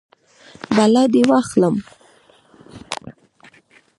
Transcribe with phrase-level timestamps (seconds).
[0.75, 1.75] بلا دې واخلم.